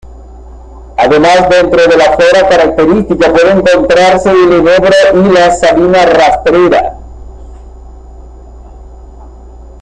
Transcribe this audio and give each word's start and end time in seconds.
Además, 0.97 1.47
dentro 1.47 1.79
de 1.87 1.95
la 1.95 2.17
flora 2.17 2.47
característica 2.49 3.31
pueden 3.31 3.59
encontrarse 3.59 4.31
el 4.31 4.51
enebro 4.53 4.89
y 5.13 5.31
la 5.31 5.51
sabina 5.51 6.07
rastrera. 6.07 6.97